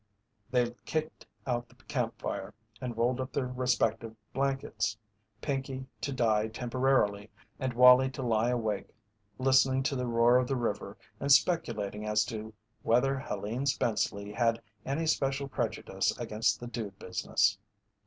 They 0.49 0.71
kicked 0.83 1.27
out 1.45 1.69
the 1.69 1.75
camp 1.75 2.19
fire 2.19 2.55
and 2.81 2.97
rolled 2.97 3.21
up 3.21 3.37
in 3.37 3.43
their 3.43 3.53
respective 3.53 4.15
blankets, 4.33 4.97
Pinkey 5.43 5.85
to 6.01 6.11
die 6.11 6.47
temporarily, 6.47 7.29
and 7.59 7.73
Wallie 7.75 8.09
to 8.09 8.23
lie 8.23 8.49
awake 8.49 8.95
listening 9.37 9.83
to 9.83 9.95
the 9.95 10.07
roar 10.07 10.37
of 10.37 10.47
the 10.47 10.55
river 10.55 10.97
and 11.19 11.31
speculating 11.31 12.03
as 12.07 12.25
to 12.25 12.51
whether 12.81 13.19
Helene 13.19 13.67
Spenceley 13.67 14.31
had 14.33 14.59
any 14.87 15.05
special 15.05 15.47
prejudice 15.47 16.17
against 16.17 16.59
the 16.59 16.65
dude 16.65 16.97
business. 16.97 17.59